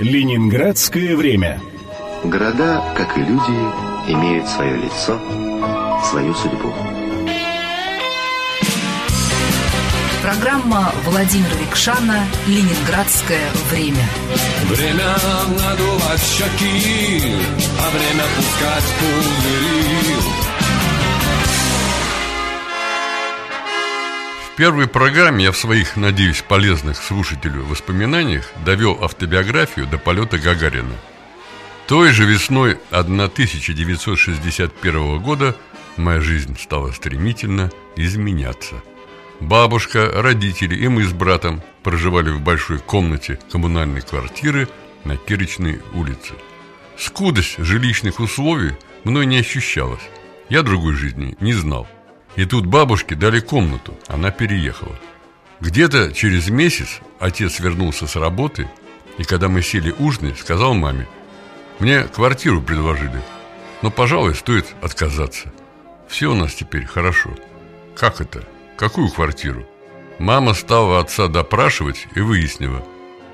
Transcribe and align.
Ленинградское 0.00 1.16
время. 1.16 1.60
Города, 2.24 2.82
как 2.96 3.16
и 3.16 3.20
люди, 3.20 3.52
имеют 4.08 4.48
свое 4.48 4.76
лицо, 4.76 5.20
свою 6.10 6.34
судьбу. 6.34 6.72
Программа 10.20 10.92
Владимира 11.04 11.54
Викшана 11.60 12.24
«Ленинградское 12.48 13.46
время». 13.70 14.08
Время 14.68 15.16
надувать 15.62 16.22
щеки, 16.22 17.22
а 17.78 17.90
время 17.90 18.24
пускать 18.36 18.94
пузыри. 18.98 20.33
Первой 24.56 24.86
программе 24.86 25.44
я 25.44 25.52
в 25.52 25.56
своих, 25.56 25.96
надеюсь, 25.96 26.42
полезных 26.42 26.96
слушателю 26.96 27.64
воспоминаниях 27.64 28.52
довел 28.64 29.02
автобиографию 29.02 29.86
до 29.86 29.98
полета 29.98 30.38
Гагарина. 30.38 30.94
Той 31.86 32.12
же 32.12 32.24
весной 32.24 32.78
1961 32.90 35.18
года 35.18 35.56
моя 35.96 36.20
жизнь 36.20 36.58
стала 36.58 36.92
стремительно 36.92 37.70
изменяться. 37.96 38.82
Бабушка, 39.40 40.10
родители 40.14 40.76
и 40.76 40.86
мы 40.88 41.04
с 41.04 41.12
братом 41.12 41.62
проживали 41.82 42.30
в 42.30 42.40
большой 42.40 42.78
комнате 42.78 43.38
коммунальной 43.50 44.00
квартиры 44.00 44.68
на 45.04 45.16
Кирочной 45.16 45.80
улице. 45.92 46.34
Скудость 46.96 47.56
жилищных 47.58 48.20
условий 48.20 48.74
мной 49.02 49.26
не 49.26 49.38
ощущалась. 49.38 50.08
Я 50.48 50.62
другой 50.62 50.94
жизни 50.94 51.36
не 51.40 51.52
знал. 51.52 51.88
И 52.36 52.44
тут 52.46 52.66
бабушке 52.66 53.14
дали 53.14 53.40
комнату, 53.40 53.96
она 54.08 54.30
переехала. 54.30 54.98
Где-то 55.60 56.12
через 56.12 56.48
месяц 56.48 57.00
отец 57.20 57.60
вернулся 57.60 58.06
с 58.06 58.16
работы, 58.16 58.68
и 59.18 59.24
когда 59.24 59.48
мы 59.48 59.62
сели 59.62 59.94
ужинать, 59.98 60.38
сказал 60.38 60.74
маме, 60.74 61.06
«Мне 61.78 62.04
квартиру 62.04 62.60
предложили, 62.60 63.22
но, 63.82 63.90
пожалуй, 63.90 64.34
стоит 64.34 64.66
отказаться. 64.82 65.52
Все 66.08 66.30
у 66.30 66.34
нас 66.34 66.54
теперь 66.54 66.86
хорошо». 66.86 67.30
«Как 67.94 68.20
это? 68.20 68.44
Какую 68.76 69.08
квартиру?» 69.10 69.64
Мама 70.18 70.54
стала 70.54 71.00
отца 71.00 71.28
допрашивать 71.28 72.08
и 72.14 72.20
выяснила. 72.20 72.84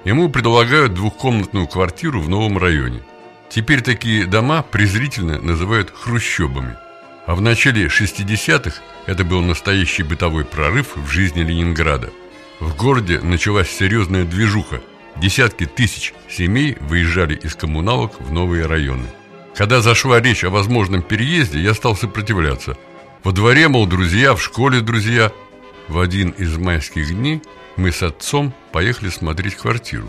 Ему 0.05 0.31
предлагают 0.31 0.95
двухкомнатную 0.95 1.67
квартиру 1.67 2.21
в 2.21 2.29
новом 2.29 2.59
районе. 2.59 3.03
Теперь 3.49 3.83
такие 3.83 4.27
дома 4.27 4.63
презрительно 4.63 5.41
называют 5.41 5.91
хрущебами– 5.95 6.77
а 7.31 7.37
в 7.37 7.41
начале 7.41 7.87
60-х 7.87 8.83
это 9.07 9.25
был 9.25 9.41
настоящий 9.41 10.03
бытовой 10.03 10.45
прорыв 10.45 10.97
в 10.97 11.09
жизни 11.11 11.43
Ленинграда. 11.43 12.11
В 12.59 12.75
городе 12.75 13.21
началась 13.21 13.71
серьезная 13.71 14.25
движуха. 14.25 14.81
Десятки 15.15 15.65
тысяч 15.65 16.13
семей 16.29 16.77
выезжали 16.81 17.37
из 17.37 17.55
коммуналок 17.55 18.21
в 18.21 18.33
новые 18.33 18.67
районы. 18.67 19.07
Когда 19.55 19.81
зашла 19.81 20.21
речь 20.21 20.43
о 20.43 20.51
возможном 20.51 21.03
переезде, 21.03 21.61
я 21.61 21.73
стал 21.75 21.95
сопротивляться. 21.95 22.77
Во 23.23 23.31
дворе, 23.31 23.69
мол, 23.69 23.87
друзья, 23.87 24.35
в 24.35 24.43
школе 24.43 24.81
друзья. 24.81 25.31
В 25.87 26.01
один 26.01 26.31
из 26.31 26.57
майских 26.57 27.15
дней 27.15 27.43
мы 27.77 27.93
с 27.93 28.03
отцом 28.03 28.53
поехали 28.73 29.09
смотреть 29.09 29.55
квартиру. 29.55 30.09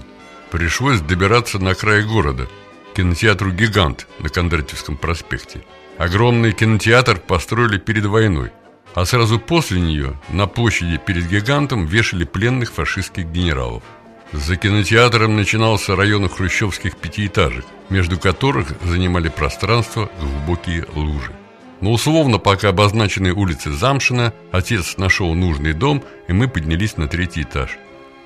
Пришлось 0.49 1.01
добираться 1.01 1.59
на 1.59 1.75
край 1.75 2.01
города, 2.01 2.47
к 2.91 2.95
кинотеатру 2.95 3.51
«Гигант» 3.51 4.07
на 4.17 4.29
Кондратьевском 4.29 4.97
проспекте. 4.97 5.61
Огромный 6.01 6.51
кинотеатр 6.51 7.19
построили 7.19 7.77
перед 7.77 8.07
войной, 8.07 8.49
а 8.95 9.05
сразу 9.05 9.37
после 9.37 9.79
нее 9.79 10.19
на 10.29 10.47
площади 10.47 10.97
перед 10.97 11.29
гигантом 11.29 11.85
вешали 11.85 12.23
пленных 12.23 12.73
фашистских 12.73 13.27
генералов. 13.27 13.83
За 14.31 14.55
кинотеатром 14.55 15.35
начинался 15.35 15.95
район 15.95 16.27
хрущевских 16.27 16.97
пятиэтажек, 16.97 17.65
между 17.89 18.17
которых 18.17 18.69
занимали 18.83 19.29
пространство 19.29 20.09
глубокие 20.19 20.87
лужи. 20.95 21.33
Но 21.81 21.91
условно 21.91 22.39
пока 22.39 22.69
обозначенной 22.69 23.29
улицы 23.29 23.69
Замшина 23.69 24.33
отец 24.51 24.97
нашел 24.97 25.35
нужный 25.35 25.73
дом, 25.73 26.03
и 26.27 26.33
мы 26.33 26.47
поднялись 26.47 26.97
на 26.97 27.07
третий 27.07 27.43
этаж. 27.43 27.77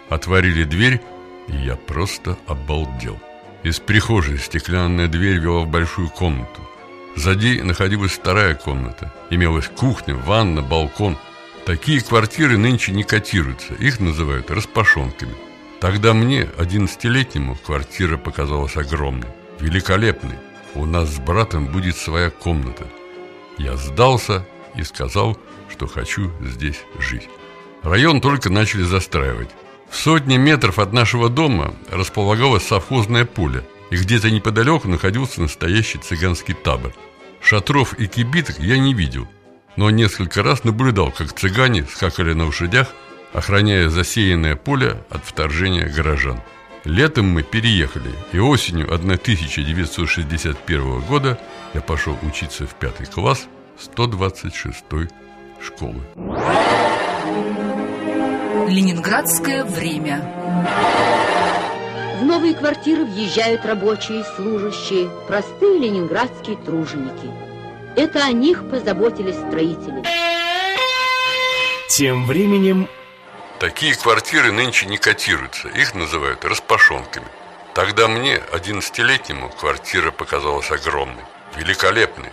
Отворили 0.08 0.64
дверь, 0.64 1.02
и 1.50 1.58
я 1.58 1.76
просто 1.76 2.38
обалдел. 2.48 3.20
Из 3.64 3.82
прихожей 3.82 4.38
стеклянная 4.38 5.10
дверь 5.10 5.40
вела 5.40 5.64
в 5.64 5.68
большую 5.68 6.08
комнату. 6.08 6.62
Сзади 7.16 7.62
находилась 7.62 8.12
вторая 8.12 8.56
комната. 8.56 9.12
Имелась 9.30 9.68
кухня, 9.68 10.16
ванна, 10.16 10.62
балкон. 10.62 11.18
Такие 11.66 12.02
квартиры 12.02 12.58
нынче 12.58 12.92
не 12.92 13.04
котируются, 13.04 13.74
их 13.74 14.00
называют 14.00 14.52
распашонками. 14.52 15.34
Тогда 15.80 16.14
мне, 16.14 16.50
одиннадцатилетнему, 16.58 17.58
квартира 17.66 18.18
показалась 18.18 18.76
огромной, 18.76 19.30
великолепной. 19.60 20.36
У 20.76 20.86
нас 20.86 21.10
с 21.10 21.20
братом 21.20 21.68
будет 21.68 21.96
своя 21.96 22.30
комната. 22.30 22.86
Я 23.58 23.78
сдался 23.78 24.46
и 24.76 24.84
сказал, 24.84 25.38
что 25.70 25.88
хочу 25.88 26.32
здесь 26.42 26.82
жить. 27.00 27.30
Район 27.82 28.20
только 28.20 28.52
начали 28.52 28.84
застраивать. 28.84 29.50
В 29.90 29.96
сотне 29.96 30.38
метров 30.38 30.80
от 30.80 30.92
нашего 30.92 31.30
дома 31.30 31.74
располагалось 31.90 32.68
совхозное 32.68 33.26
поле– 33.26 33.66
и 33.96 33.98
где-то 33.98 34.30
неподалеку 34.30 34.88
находился 34.90 35.42
настоящий 35.42 36.00
цыганский 36.00 36.54
табор. 36.54 36.94
Шатров 37.42 37.94
и 37.94 38.08
кибиток 38.08 38.60
я 38.60 38.78
не 38.78 38.94
видел, 38.94 39.26
но 39.78 39.90
несколько 39.90 40.44
раз 40.44 40.66
наблюдал, 40.66 41.12
как 41.12 41.32
цыгане 41.32 41.86
скакали 41.86 42.34
на 42.34 42.48
лошадях, 42.48 42.90
охраняя 43.32 43.88
засеянное 43.88 44.58
поле 44.58 45.02
от 45.10 45.24
вторжения 45.24 45.88
горожан. 45.88 46.42
Летом 46.84 47.28
мы 47.28 47.44
переехали, 47.44 48.12
и 48.34 48.40
осенью 48.40 48.94
1961 48.94 51.00
года 51.00 51.40
я 51.74 51.80
пошел 51.80 52.18
учиться 52.22 52.68
в 52.68 52.76
пятый 52.76 53.06
класс 53.06 53.48
126 53.80 54.84
школы. 55.62 56.02
Ленинградское 58.68 59.64
время. 59.64 61.25
В 62.20 62.24
новые 62.24 62.54
квартиры 62.54 63.04
въезжают 63.04 63.66
рабочие 63.66 64.22
и 64.22 64.24
служащие, 64.36 65.10
простые 65.28 65.80
ленинградские 65.80 66.56
труженики. 66.56 67.30
Это 67.98 68.24
о 68.24 68.32
них 68.32 68.70
позаботились 68.70 69.36
строители. 69.36 70.02
Тем 71.90 72.26
временем... 72.26 72.88
Такие 73.60 73.96
квартиры 73.96 74.52
нынче 74.52 74.86
не 74.86 74.98
котируются, 74.98 75.68
их 75.70 75.94
называют 75.94 76.46
распашонками. 76.46 77.26
Тогда 77.74 78.08
мне, 78.08 78.40
одиннадцатилетнему, 78.52 79.50
квартира 79.50 80.12
показалась 80.12 80.72
огромной, 80.72 81.24
великолепной. 81.58 82.30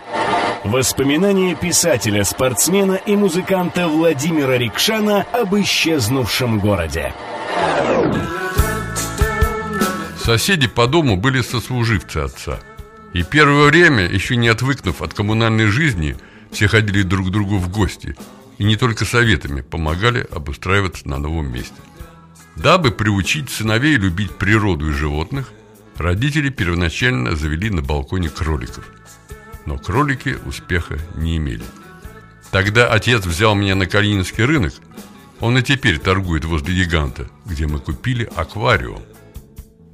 Воспоминания 0.63 1.55
писателя, 1.55 2.23
спортсмена 2.23 2.95
и 3.05 3.17
музыканта 3.17 3.89
Владимира 3.89 4.57
Рикшана 4.57 5.25
об 5.33 5.55
исчезнувшем 5.55 6.59
городе. 6.59 7.13
Соседи 10.23 10.69
по 10.69 10.87
дому 10.87 11.17
были 11.17 11.41
сослуживцы 11.41 12.19
отца. 12.19 12.61
И 13.11 13.23
первое 13.23 13.67
время, 13.67 14.07
еще 14.07 14.37
не 14.37 14.47
отвыкнув 14.47 15.01
от 15.01 15.13
коммунальной 15.13 15.65
жизни, 15.65 16.15
все 16.49 16.69
ходили 16.69 17.01
друг 17.01 17.27
к 17.27 17.29
другу 17.29 17.57
в 17.57 17.69
гости 17.69 18.15
и 18.57 18.63
не 18.63 18.77
только 18.77 19.03
советами 19.03 19.59
помогали 19.59 20.25
обустраиваться 20.31 21.09
на 21.09 21.17
новом 21.17 21.51
месте. 21.51 21.75
Дабы 22.55 22.91
приучить 22.91 23.49
сыновей 23.49 23.97
любить 23.97 24.37
природу 24.37 24.89
и 24.89 24.93
животных, 24.93 25.51
родители 25.97 26.47
первоначально 26.47 27.35
завели 27.35 27.69
на 27.69 27.81
балконе 27.81 28.29
кроликов. 28.29 28.85
Но 29.65 29.77
кролики 29.77 30.37
успеха 30.45 30.99
не 31.15 31.35
имели. 31.35 31.65
Тогда 32.49 32.87
отец 32.87 33.25
взял 33.25 33.55
меня 33.55 33.75
на 33.75 33.87
Калининский 33.87 34.45
рынок, 34.45 34.73
он 35.41 35.57
и 35.57 35.61
теперь 35.61 35.99
торгует 35.99 36.45
возле 36.45 36.73
гиганта, 36.81 37.27
где 37.45 37.67
мы 37.67 37.79
купили 37.79 38.29
аквариум. 38.37 39.01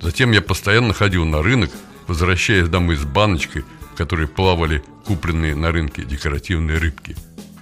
Затем 0.02 0.32
я 0.32 0.42
постоянно 0.42 0.94
ходил 0.94 1.26
на 1.26 1.42
рынок, 1.42 1.72
возвращаясь 2.08 2.70
домой 2.70 2.96
с 2.96 3.04
баночкой, 3.04 3.64
в 3.94 3.98
которой 3.98 4.28
плавали 4.28 4.82
купленные 5.06 5.56
на 5.56 5.72
рынке 5.72 6.04
декоративные 6.04 6.78
рыбки. 6.78 7.16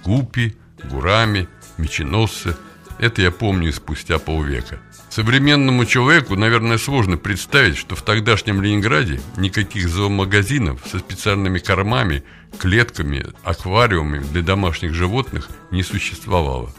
Гупи, 0.04 0.56
гурами, 0.84 1.48
меченосцы. 1.78 2.56
Это 2.98 3.22
я 3.22 3.30
помню 3.30 3.72
спустя 3.72 4.18
полвека. 4.18 4.80
Современному 5.10 5.84
человеку, 5.84 6.36
наверное, 6.36 6.78
сложно 6.78 7.16
представить, 7.16 7.76
что 7.76 7.96
в 7.96 8.02
тогдашнем 8.02 8.60
Ленинграде 8.60 9.20
никаких 9.36 9.88
зоомагазинов 9.88 10.80
со 10.86 10.98
специальными 10.98 11.58
кормами, 11.58 12.24
клетками, 12.58 13.26
аквариумами 13.42 14.22
для 14.32 14.42
домашних 14.42 14.94
животных 14.94 15.48
не 15.70 15.82
существовало. 15.82 16.72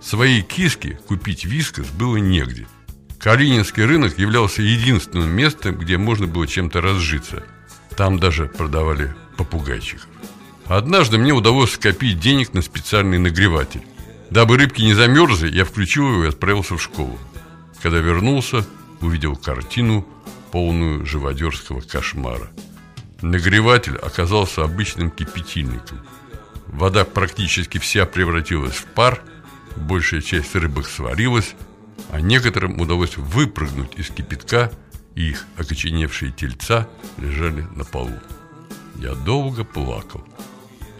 Своей 0.00 0.42
киске 0.42 0.98
купить 1.06 1.44
вискос 1.44 1.86
было 1.88 2.16
негде– 2.16 2.66
Калининский 3.20 3.84
рынок 3.84 4.18
являлся 4.18 4.62
единственным 4.62 5.30
местом, 5.30 5.76
где 5.76 5.98
можно 5.98 6.26
было 6.26 6.46
чем-то 6.46 6.80
разжиться. 6.80 7.42
Там 7.96 8.18
даже 8.18 8.46
продавали 8.46 9.14
попугайчиков. 9.36 10.06
Однажды 10.66 11.18
мне 11.18 11.32
удалось 11.32 11.72
скопить 11.72 12.20
денег 12.20 12.52
на 12.52 12.62
специальный 12.62 13.18
нагреватель. 13.18 13.82
Дабы 14.30 14.56
рыбки 14.58 14.82
не 14.82 14.94
замерзли, 14.94 15.50
я 15.50 15.64
включил 15.64 16.08
его 16.10 16.24
и 16.24 16.28
отправился 16.28 16.76
в 16.76 16.82
школу. 16.82 17.18
Когда 17.82 17.98
вернулся, 17.98 18.64
увидел 19.00 19.34
картину 19.34 20.06
полную 20.52 21.06
живодерского 21.06 21.80
кошмара. 21.80 22.50
Нагреватель 23.20 23.96
оказался 23.96 24.62
обычным 24.62 25.10
кипятильником. 25.10 26.06
Вода 26.66 27.04
практически 27.04 27.78
вся 27.78 28.06
превратилась 28.06 28.76
в 28.76 28.84
пар, 28.84 29.22
большая 29.76 30.20
часть 30.20 30.54
рыбок 30.54 30.86
сварилась, 30.86 31.54
а 32.10 32.20
некоторым 32.20 32.80
удалось 32.80 33.16
выпрыгнуть 33.16 33.96
из 33.96 34.08
кипятка, 34.10 34.72
и 35.14 35.30
их 35.30 35.46
окоченевшие 35.56 36.32
тельца 36.32 36.88
лежали 37.16 37.62
на 37.74 37.84
полу. 37.84 38.14
Я 38.96 39.14
долго 39.14 39.64
плакал. 39.64 40.24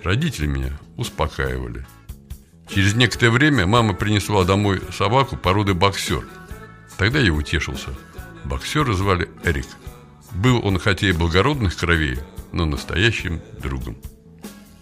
Родители 0.02 0.46
меня 0.46 0.78
успокаивали. 0.96 1.86
Через 2.68 2.94
некоторое 2.94 3.30
время 3.30 3.66
мама 3.66 3.94
принесла 3.94 4.44
домой 4.44 4.80
собаку 4.92 5.36
породы 5.36 5.74
боксер. 5.74 6.24
Тогда 6.96 7.18
я 7.18 7.32
утешился. 7.32 7.90
Боксера 8.44 8.92
звали 8.92 9.28
Эрик. 9.44 9.66
Был 10.32 10.64
он 10.64 10.78
хотя 10.78 11.08
и 11.08 11.12
благородных 11.12 11.76
кровей, 11.76 12.18
но 12.52 12.66
настоящим 12.66 13.40
другом. 13.60 13.96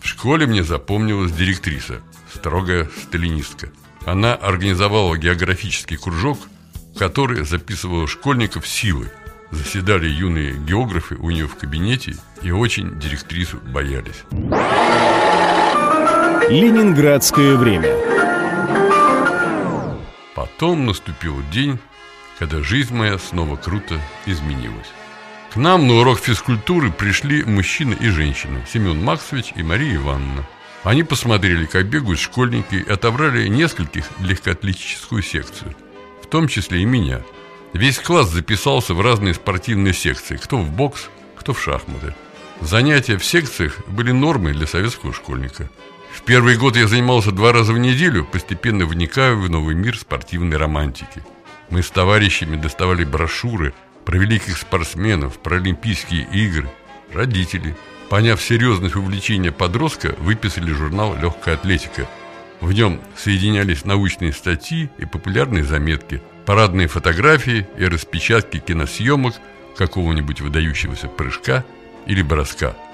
В 0.01 0.07
школе 0.07 0.47
мне 0.47 0.63
запомнилась 0.63 1.33
директриса, 1.33 2.01
строгая 2.33 2.89
сталинистка. 3.03 3.71
Она 4.07 4.35
организовала 4.35 5.19
географический 5.19 5.97
кружок, 5.97 6.39
который 6.97 7.45
записывал 7.45 8.07
школьников 8.07 8.67
силой. 8.67 9.09
Заседали 9.51 10.07
юные 10.07 10.55
географы 10.55 11.17
у 11.17 11.31
нее 11.31 11.49
в 11.49 11.57
кабинете 11.57 12.15
и 12.41 12.53
очень 12.53 13.01
директрису 13.01 13.59
боялись. 13.59 14.23
Ленинградское 16.49 17.57
время. 17.57 17.93
Потом 20.37 20.87
наступил 20.87 21.43
день, 21.51 21.81
когда 22.39 22.63
жизнь 22.63 22.95
моя 22.95 23.19
снова 23.19 23.57
круто 23.57 24.01
изменилась. 24.25 24.93
К 25.53 25.57
нам 25.57 25.89
на 25.89 25.95
урок 25.95 26.21
физкультуры 26.21 26.93
пришли 26.93 27.43
мужчина 27.43 27.95
и 27.95 28.09
женщина, 28.11 28.61
Семен 28.73 29.03
Максович 29.03 29.53
и 29.57 29.65
Мария 29.65 29.97
Ивановна. 29.97 30.47
Они 30.87 31.03
посмотрели, 31.03 31.67
как 31.67 31.87
бегают 31.87 32.21
школьники, 32.21 32.77
и 32.77 32.89
отобрали 32.89 33.49
нескольких 33.49 34.05
легкоатлетическую 34.21 35.21
секцию, 35.21 35.75
в 36.23 36.29
том 36.29 36.47
числе 36.47 36.83
и 36.83 36.85
меня. 36.85 37.23
Весь 37.73 37.99
класс 37.99 38.31
записался 38.31 38.95
в 38.95 39.01
разные 39.01 39.35
спортивные 39.35 39.93
секции, 39.93 40.37
кто 40.37 40.59
в 40.59 40.71
бокс, 40.71 41.09
кто 41.37 41.55
в 41.55 41.61
шахматы. 41.61 42.15
Занятия 42.61 43.19
в 43.19 43.25
секциях 43.25 43.81
были 43.89 44.13
нормой 44.13 44.53
для 44.53 44.69
советского 44.69 45.13
школьника. 45.13 45.69
В 46.13 46.23
первый 46.23 46.57
год 46.57 46.77
я 46.77 46.87
занимался 46.87 47.33
два 47.33 47.53
раза 47.53 47.73
в 47.73 47.79
неделю, 47.79 48.25
постепенно 48.25 48.87
вникая 48.87 49.35
в 49.35 49.51
новый 49.51 49.75
мир 49.75 49.99
спортивной 49.99 50.57
романтики. 50.57 51.25
Мы 51.69 51.83
с 51.83 51.91
товарищами 51.91 52.55
доставали 52.55 53.03
брошюры 53.03 53.75
про 54.05 54.19
великих 54.19 54.57
спортсменов, 54.57 55.41
про 55.41 55.57
Олимпийские 55.57 56.29
игры. 56.33 56.71
Родители, 57.13 57.75
поняв 58.09 58.43
серьезность 58.43 58.97
увлечения 58.97 59.53
подростка, 59.53 60.15
выписали 60.19 60.73
журнал 60.73 61.17
«Легкая 61.17 61.55
атлетика». 61.55 62.09
В 62.61 62.73
нем 62.73 63.01
соединялись 63.17 63.85
научные 63.85 64.33
статьи 64.33 64.91
и 64.99 65.05
популярные 65.05 65.65
заметки, 65.65 66.23
парадные 66.47 66.89
фотографии 66.89 67.67
и 67.79 67.85
распечатки 67.85 68.59
киносъемок 68.59 69.35
какого-нибудь 69.77 70.41
выдающегося 70.41 71.09
прыжка 71.09 71.65
или 72.07 72.23
броска– 72.23 72.75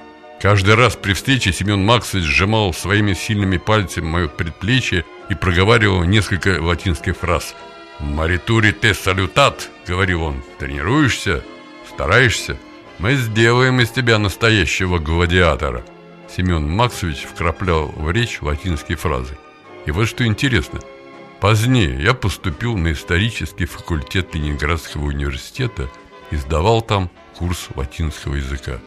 Каждый 0.43 0.75
раз 0.75 0.97
при 0.97 1.12
встрече 1.12 1.53
Семен 1.53 1.85
Максович 1.85 2.25
сжимал 2.25 2.75
своими 2.75 3.15
сильными 3.15 3.58
пальцами 3.58 4.06
мое 4.06 4.26
предплечье 4.26 5.05
и 5.29 5.37
проговаривал 5.37 6.03
несколько 6.03 6.61
латинских 6.61 7.17
фраз. 7.17 7.55
«Маритури 8.00 8.73
те 8.73 8.93
салютат»,— 8.93 9.70
говорил 9.87 10.25
он,— 10.25 10.43
«тренируешься, 10.58 11.44
стараешься, 11.88 12.58
мы 13.02 13.16
сделаем 13.16 13.81
из 13.81 13.90
тебя 13.90 14.16
настоящего 14.19 14.99
гладиатора». 14.99 15.84
Семен 16.34 16.70
Максович 16.70 17.25
вкраплял 17.25 17.88
в 17.88 18.08
речь 18.12 18.40
латинские 18.40 18.96
фразы. 18.96 19.37
И 19.87 19.90
вот 19.90 20.06
что 20.06 20.25
интересно. 20.25 20.78
Позднее 21.40 22.00
я 22.00 22.14
поступил 22.14 22.76
на 22.76 22.93
исторический 22.93 23.66
факультет 23.66 24.32
Ленинградского 24.37 25.06
университета 25.06 25.90
и 26.31 26.37
сдавал 26.37 26.81
там 26.81 27.10
курс 27.37 27.70
латинского 27.75 28.37
языка. 28.37 28.78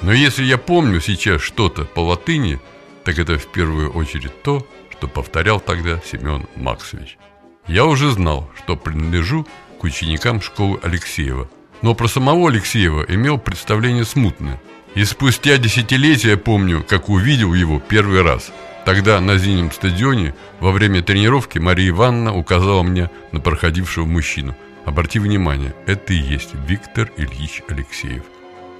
Но 0.00 0.14
если 0.14 0.44
я 0.44 0.56
помню 0.56 1.02
сейчас 1.02 1.42
что-то 1.42 1.84
по 1.84 2.00
латыни, 2.00 2.58
так 3.04 3.18
это 3.18 3.36
в 3.36 3.46
первую 3.48 3.92
очередь 3.92 4.42
то, 4.42 4.66
что 4.90 5.08
повторял 5.08 5.60
тогда 5.60 6.00
Семен 6.10 6.46
Максович. 6.56 7.18
Я 7.66 7.84
уже 7.84 8.10
знал, 8.12 8.50
что 8.56 8.76
принадлежу 8.76 9.46
к 9.78 9.84
ученикам 9.84 10.40
школы 10.40 10.80
Алексеева, 10.82 11.50
но 11.82 11.94
про 11.94 12.08
самого 12.08 12.48
Алексеева 12.48 13.04
имел 13.08 13.38
представление 13.38 14.04
смутное. 14.04 14.60
И 14.94 15.04
спустя 15.04 15.56
десятилетия 15.56 16.36
помню, 16.36 16.84
как 16.86 17.08
увидел 17.08 17.54
его 17.54 17.80
первый 17.80 18.22
раз. 18.22 18.52
Тогда 18.84 19.20
на 19.20 19.38
зимнем 19.38 19.70
стадионе 19.70 20.34
во 20.60 20.72
время 20.72 21.02
тренировки 21.02 21.58
Мария 21.58 21.90
Ивановна 21.90 22.34
указала 22.34 22.82
мне 22.82 23.10
на 23.30 23.40
проходившего 23.40 24.04
мужчину. 24.06 24.56
Обрати 24.84 25.18
внимание, 25.18 25.74
это 25.86 26.12
и 26.12 26.16
есть 26.16 26.50
Виктор 26.66 27.10
Ильич 27.16 27.62
Алексеев. 27.68 28.24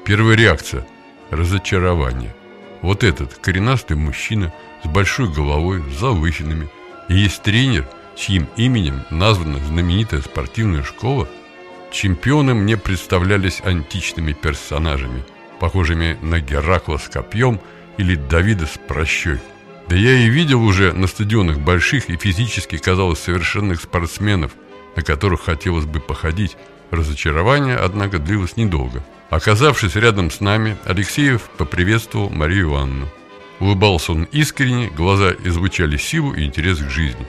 Первая 0.04 0.36
реакция– 0.36 0.84
разочарование. 1.30 2.34
Вот 2.82 3.04
этот 3.04 3.34
коренастый 3.34 3.96
мужчина 3.96 4.52
с 4.82 4.88
большой 4.88 5.32
головой, 5.32 5.82
с 5.88 6.00
залысинами. 6.00 6.68
И 7.08 7.14
есть 7.14 7.42
тренер, 7.42 7.88
чьим 8.16 8.48
именем 8.56 9.04
названа 9.10 9.58
знаменитая 9.60 10.20
спортивная 10.20 10.82
школа. 10.82 11.28
Чемпионы 11.92 12.54
мне 12.54 12.76
представлялись 12.76 13.60
античными 13.64 14.32
персонажами, 14.32 15.24
похожими 15.60 16.18
на 16.22 16.40
Геракла 16.40 16.96
с 16.96 17.08
копьем 17.08 17.60
или 17.98 18.16
Давида 18.16 18.66
с 18.66 18.78
прощой. 18.88 19.38
Да 19.88 19.96
я 19.96 20.12
и 20.14 20.28
видел 20.28 20.62
уже 20.62 20.92
на 20.92 21.06
стадионах 21.06 21.58
больших 21.58 22.08
и 22.08 22.16
физически, 22.16 22.78
казалось, 22.78 23.20
совершенных 23.20 23.82
спортсменов, 23.82 24.52
на 24.96 25.02
которых 25.02 25.42
хотелось 25.42 25.84
бы 25.84 26.00
походить. 26.00 26.56
Разочарование, 26.90 27.76
однако, 27.76 28.18
длилось 28.18 28.56
недолго– 28.56 29.04
Оказавшись 29.32 29.96
рядом 29.96 30.30
с 30.30 30.40
нами, 30.40 30.76
Алексеев 30.84 31.48
поприветствовал 31.56 32.28
Марию 32.28 32.68
Ивановну. 32.68 33.08
Улыбался 33.60 34.12
он 34.12 34.24
искренне, 34.24 34.88
глаза 34.88 35.32
излучали 35.42 35.96
силу 35.96 36.34
и 36.34 36.44
интерес 36.44 36.80
к 36.80 36.90
жизни. 36.90 37.26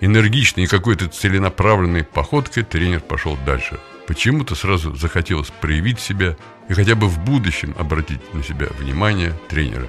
Энергичной 0.00 0.64
и 0.64 0.66
какой-то 0.66 1.06
целенаправленной 1.06 2.02
походкой 2.02 2.62
тренер 2.62 3.00
пошел 3.00 3.36
дальше. 3.44 3.78
Почему-то 4.06 4.54
сразу 4.54 4.94
захотелось 4.94 5.50
проявить 5.50 5.98
себя 5.98 6.36
и 6.68 6.74
хотя 6.74 6.94
бы 6.94 7.08
в 7.08 7.18
будущем 7.24 7.74
обратить 7.78 8.34
на 8.34 8.42
себя 8.42 8.66
внимание 8.78 9.32
тренера. 9.48 9.88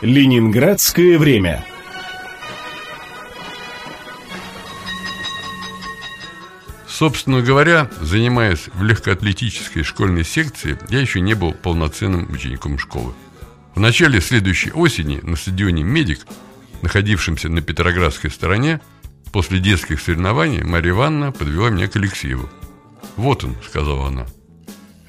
Ленинградское 0.00 1.18
время. 1.18 1.64
Собственно 6.88 7.40
говоря, 7.40 7.90
занимаясь 8.00 8.68
в 8.74 8.82
легкоатлетической 8.82 9.82
школьной 9.82 10.24
секции, 10.24 10.78
я 10.88 11.00
еще 11.00 11.20
не 11.20 11.34
был 11.34 11.52
полноценным 11.52 12.30
учеником 12.30 12.78
школы. 12.78 13.14
В 13.74 13.80
начале 13.80 14.20
следующей 14.20 14.70
осени 14.72 15.18
на 15.22 15.36
стадионе 15.36 15.82
«Медик», 15.82 16.26
находившемся 16.82 17.48
на 17.48 17.62
Петроградской 17.62 18.30
стороне, 18.30 18.80
после 19.32 19.58
детских 19.58 20.00
соревнований 20.00 20.62
Марья 20.62 20.90
Ивановна 20.90 21.32
подвела 21.32 21.70
меня 21.70 21.88
к 21.88 21.96
Алексееву. 21.96 22.48
«Вот 23.16 23.44
он»,— 23.44 23.56
сказала 23.66 24.08
она. 24.08 24.26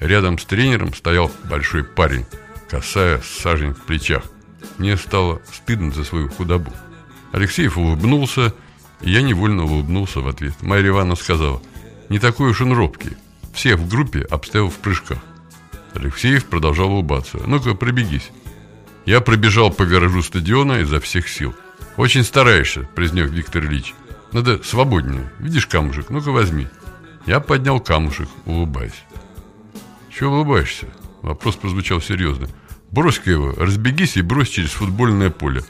Рядом 0.00 0.38
с 0.38 0.44
тренером 0.44 0.94
стоял 0.94 1.30
большой 1.48 1.84
парень, 1.84 2.26
косая 2.68 3.20
сажень 3.22 3.74
в 3.74 3.82
плечах. 3.82 4.24
Мне 4.78 4.96
стало 4.96 5.40
стыдно 5.52 5.92
за 5.92 6.04
свою 6.04 6.28
худобу. 6.28 6.72
Алексеев 7.32 7.78
улыбнулся, 7.78 8.54
и 9.00 9.10
я 9.10 9.22
невольно 9.22 9.64
улыбнулся 9.64 10.20
в 10.20 10.28
ответ. 10.28 10.54
Марья 10.62 10.88
Ивановна 10.88 11.16
сказала— 11.16 11.62
не 12.08 12.18
такой 12.18 12.50
уж 12.50 12.60
он 12.60 12.72
робкий. 12.72 13.16
Всех 13.52 13.78
в 13.78 13.88
группе 13.88 14.20
обставил 14.22 14.70
в 14.70 14.76
прыжках. 14.76 15.18
Алексеев 15.94 16.44
продолжал 16.46 16.92
улыбаться. 16.92 17.38
«Ну-ка, 17.46 17.74
пробегись». 17.74 18.30
Я 19.06 19.20
пробежал 19.20 19.70
по 19.70 19.82
виражу 19.82 20.22
стадиона 20.22 20.80
изо 20.80 20.98
всех 21.00 21.28
сил. 21.28 21.54
«Очень 21.96 22.24
стараешься»,— 22.24 22.88
признек 22.94 23.30
Виктор 23.30 23.64
Ильич. 23.64 23.94
«Надо 24.34 24.60
свободнее. 24.64 25.30
Видишь 25.38 25.68
камушек? 25.68 26.10
Ну-ка 26.10 26.32
возьми». 26.32 26.66
Я 27.24 27.38
поднял 27.38 27.78
камушек, 27.80 28.28
улыбаясь. 28.44 29.04
«Чего 30.10 30.38
улыбаешься?» 30.38 30.88
Вопрос 31.22 31.54
прозвучал 31.54 32.00
серьезно. 32.02 32.48
«Брось-ка 32.90 33.30
его, 33.30 33.54
разбегись 33.56 34.16
и 34.16 34.22
брось 34.22 34.48
через 34.48 34.72
футбольное 34.72 35.30
поле. 35.30 35.62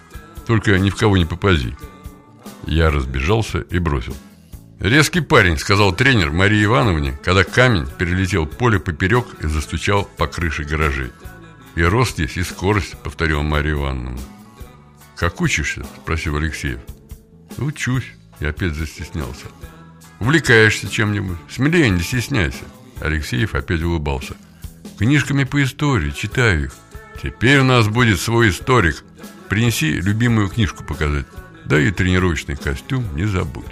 Только 0.46 0.78
ни 0.78 0.88
в 0.88 0.96
кого 0.96 1.18
не 1.18 1.26
попади». 1.26 1.76
Я 2.66 2.90
разбежался 2.90 3.60
и 3.60 3.78
бросил. 3.78 4.16
«Резкий 4.80 5.20
парень»,— 5.20 5.56
сказал 5.58 5.94
тренер 5.94 6.32
Марии 6.32 6.64
Ивановне, 6.64 7.18
когда 7.22 7.44
камень 7.44 7.86
перелетел 7.86 8.46
поле 8.46 8.80
поперек 8.80 9.26
и 9.42 9.46
застучал 9.46 10.08
по 10.16 10.26
крыше 10.26 10.64
гаражей. 10.64 11.12
«И 11.74 11.82
рост 11.82 12.14
здесь, 12.14 12.38
и 12.38 12.42
скорость»,— 12.42 12.96
повторила 13.02 13.42
Мария 13.42 13.74
Ивановна. 13.74 14.18
«Как 15.16 15.42
учишься?»— 15.42 15.84
спросил 16.02 16.36
Алексеев. 16.36 16.80
«Учусь»,— 17.58 18.10
и 18.40 18.46
опять 18.46 18.74
застеснялся. 18.74 19.46
«Увлекаешься 20.20 20.88
чем-нибудь? 20.88 21.38
Смелее, 21.50 21.90
не 21.90 22.00
стесняйся». 22.00 22.64
Алексеев 23.00 23.54
опять 23.54 23.82
улыбался. 23.82 24.36
Книжками 24.98 25.44
по 25.44 25.62
истории, 25.62 26.10
читаю 26.10 26.66
их. 26.66 26.72
Теперь 27.20 27.58
у 27.58 27.64
нас 27.64 27.88
будет 27.88 28.20
свой 28.20 28.50
историк. 28.50 29.02
Принеси 29.48 30.00
любимую 30.00 30.48
книжку 30.48 30.84
показать. 30.84 31.26
Да 31.64 31.80
и 31.80 31.90
тренировочный 31.90 32.56
костюм 32.56 33.04
не 33.16 33.24
забудь. 33.24 33.66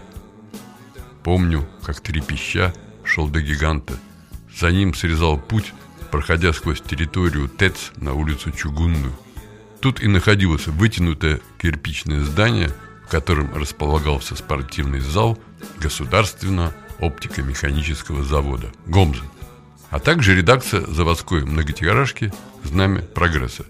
Помню, 1.23 1.69
как 1.85 2.01
трепеща 2.01 2.75
шел 3.05 3.29
до 3.29 3.41
гиганта. 3.41 3.95
За 4.59 4.73
ним 4.73 4.95
срезал 4.95 5.39
путь, 5.39 5.73
проходя 6.11 6.53
сквозь 6.53 6.81
территорию 6.81 7.49
ТЭЦ 7.49 7.93
на 7.97 8.15
улицу 8.15 8.51
Чугунную. 8.51 9.13
Тут 9.81 10.03
и 10.03 10.09
находилось 10.09 10.67
вытянутое 10.67 11.41
кирпичное 11.59 12.21
здание, 12.23 12.71
в 13.13 13.15
котором 13.15 13.55
располагался 13.55 14.35
спортивный 14.37 15.01
зал 15.01 15.39
Государственного 15.79 16.73
оптико-механического 16.99 18.25
завода 18.25 18.73
«Гомза», 18.87 19.25
а 19.91 20.01
также 20.01 20.35
редакция 20.35 20.81
заводской 20.87 21.45
многотиражки 21.45 22.33
«Знамя 22.65 23.03
прогресса». 23.03 23.67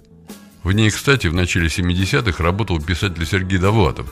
В 0.63 0.71
ней, 0.71 0.91
кстати, 0.91 1.27
в 1.27 1.35
начале 1.35 1.67
70-х 1.67 2.41
работал 2.41 2.81
писатель 2.81 3.27
Сергей 3.27 3.59
Довлатов, 3.59 4.07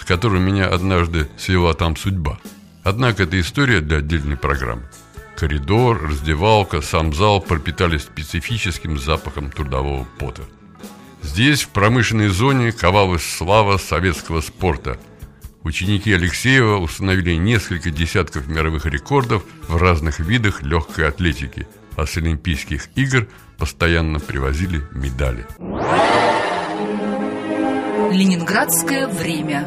с 0.00 0.04
которым 0.04 0.44
меня 0.44 0.68
однажды 0.68 1.28
свела 1.36 1.74
там 1.74 1.96
судьба. 1.96 2.38
Однако 2.84 3.24
это 3.24 3.40
история 3.40 3.80
для 3.80 3.96
отдельной 3.96 4.36
программы. 4.36 4.88
Коридор, 5.34 6.00
раздевалка, 6.00 6.80
сам 6.80 7.12
зал 7.12 7.40
пропитались 7.40 8.02
специфическим 8.02 9.00
запахом 9.00 9.50
трудового 9.50 10.06
пота. 10.20 10.42
Здесь, 11.26 11.64
в 11.64 11.70
промышленной 11.70 12.28
зоне, 12.28 12.70
ковалась 12.70 13.24
слава 13.24 13.78
советского 13.78 14.40
спорта. 14.40 14.96
Ученики 15.64 16.12
Алексеева 16.12 16.76
установили 16.78 17.32
несколько 17.34 17.90
десятков 17.90 18.46
мировых 18.46 18.86
рекордов 18.86 19.42
в 19.66 19.76
разных 19.76 20.20
видах 20.20 20.62
легкой 20.62 21.08
атлетики, 21.08 21.66
а 21.96 22.06
с 22.06 22.16
Олимпийских 22.16 22.88
игр 22.94 23.26
постоянно 23.58 24.20
привозили 24.20 24.82
медали. 24.92 25.46
Ленинградское 28.12 29.08
время. 29.08 29.66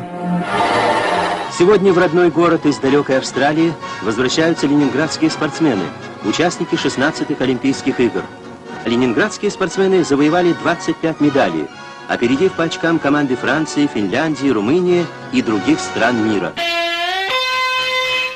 Сегодня 1.58 1.92
в 1.92 1.98
родной 1.98 2.32
город 2.32 2.66
из 2.66 2.78
далекой 2.78 3.18
Австралии 3.18 3.74
возвращаются 4.02 4.66
ленинградские 4.66 5.30
спортсмены, 5.30 5.84
участники 6.24 6.76
16-х 6.76 7.44
Олимпийских 7.44 8.00
игр. 8.00 8.24
Ленинградские 8.90 9.52
спортсмены 9.52 10.04
завоевали 10.04 10.54
25 10.54 11.22
медалей, 11.22 11.68
опередив 12.08 12.54
по 12.54 12.64
очкам 12.64 12.98
команды 12.98 13.36
Франции, 13.36 13.86
Финляндии, 13.86 14.50
Румынии 14.50 15.06
и 15.32 15.44
других 15.44 15.80
стран 15.80 16.28
мира. 16.28 16.54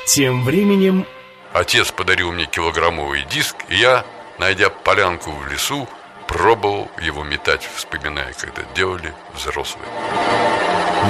Тем 0.06 0.44
временем 0.44 1.06
Отец 1.52 1.90
подарил 1.90 2.30
мне 2.30 2.46
килограммовый 2.46 3.24
диск, 3.28 3.56
и 3.68 3.74
я, 3.74 4.04
найдя 4.38 4.70
полянку 4.70 5.32
в 5.32 5.50
лесу, 5.50 5.88
пробовал 6.28 6.88
его 7.02 7.24
метать, 7.24 7.68
вспоминая, 7.74 8.32
когда 8.34 8.62
делали 8.76 9.12
взрослые. 9.34 9.88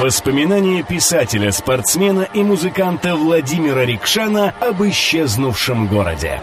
Воспоминания 0.01 0.83
писателя, 0.83 1.53
спортсмена 1.53 2.29
и 2.35 2.43
музыканта 2.43 3.17
Владимира 3.17 3.85
Рикшана 3.85 4.55
об 4.61 4.83
исчезнувшем 4.83 5.87
городе. 5.87 6.41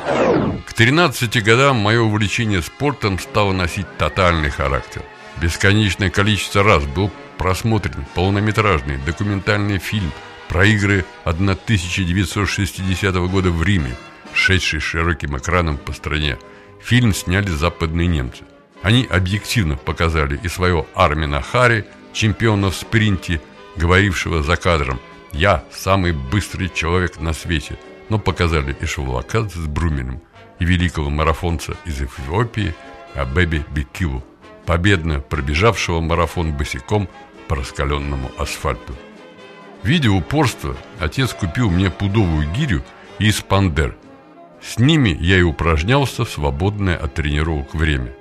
К 0.65 0.73
13 0.73 1.43
годам 1.43 1.77
мое 1.77 2.01
увлечение 2.01 2.61
спортом 2.61 3.19
стало 3.19 3.51
носить 3.53 3.87
тотальный 3.97 4.49
характер. 4.49 5.03
Бесконечное 5.41 6.09
количество 6.09 6.63
раз 6.63 6.83
был 6.85 7.11
просмотрен 7.37 8.05
полнометражный 8.13 8.97
документальный 8.97 9.79
фильм 9.79 10.11
про 10.47 10.65
игры 10.65 11.05
1960 11.23 13.15
года 13.15 13.49
в 13.49 13.63
Риме, 13.63 13.95
шедший 14.33 14.79
широким 14.79 15.37
экраном 15.37 15.77
по 15.77 15.93
стране. 15.93 16.37
Фильм 16.81 17.13
сняли 17.13 17.49
западные 17.49 18.07
немцы. 18.07 18.43
Они 18.81 19.07
объективно 19.09 19.75
показали 19.75 20.39
и 20.41 20.47
своего 20.47 20.87
Армина 20.95 21.41
Хари, 21.41 21.85
чемпиона 22.13 22.69
в 22.69 22.75
спринте, 22.75 23.41
говорившего 23.75 24.43
за 24.43 24.55
кадром 24.55 24.99
«Я 25.31 25.63
самый 25.71 26.11
быстрый 26.11 26.69
человек 26.69 27.19
на 27.19 27.33
свете», 27.33 27.77
но 28.09 28.19
показали 28.19 28.75
и 28.79 28.85
Шавлакадзе 28.85 29.59
с 29.59 29.67
Брумелем, 29.67 30.21
и 30.59 30.65
великого 30.65 31.09
марафонца 31.09 31.75
из 31.85 32.01
Эфиопии 32.01 32.75
Абеби 33.15 33.63
Бекилу, 33.71 34.23
победно 34.65 35.19
пробежавшего 35.21 36.01
марафон 36.01 36.53
босиком 36.53 37.09
по 37.47 37.55
раскаленному 37.55 38.31
асфальту. 38.37 38.93
Видя 39.83 40.11
упорство, 40.11 40.77
отец 40.99 41.33
купил 41.33 41.69
мне 41.69 41.89
пудовую 41.89 42.47
гирю 42.51 42.83
и 43.17 43.31
спандер. 43.31 43.95
С 44.61 44.77
ними 44.77 45.17
я 45.19 45.39
и 45.39 45.41
упражнялся 45.41 46.23
в 46.23 46.29
свободное 46.29 46.95
от 46.95 47.15
тренировок 47.15 47.73
время. 47.73 48.13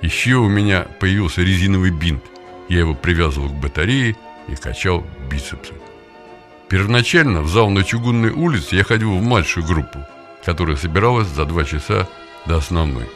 Еще 0.00 0.36
у 0.36 0.48
меня 0.48 0.86
появился 1.00 1.42
резиновый 1.42 1.90
бинт. 1.90 2.22
Я 2.68 2.80
его 2.80 2.94
привязывал 2.94 3.48
к 3.48 3.54
батарее 3.54 4.16
и 4.48 4.54
качал 4.54 5.04
бицепсы. 5.30 5.74
Первоначально 6.68 7.42
в 7.42 7.48
зал 7.48 7.68
на 7.68 7.84
Чугунной 7.84 8.30
улице 8.30 8.76
я 8.76 8.84
ходил 8.84 9.14
в 9.14 9.22
младшую 9.22 9.66
группу, 9.66 9.98
которая 10.44 10.76
собиралась 10.76 11.28
за 11.28 11.44
два 11.44 11.64
часа 11.64 12.08
до 12.46 12.56
основной. 12.56 13.08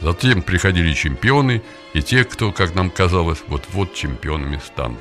Затем 0.00 0.42
приходили 0.42 0.92
чемпионы 0.92 1.62
и 1.92 2.02
те, 2.02 2.24
кто, 2.24 2.52
как 2.52 2.74
нам 2.74 2.90
казалось, 2.90 3.42
вот-вот 3.46 3.94
чемпионами 3.94 4.60
станут. 4.64 5.00